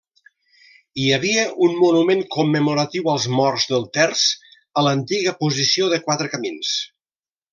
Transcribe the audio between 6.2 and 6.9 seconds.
Camins.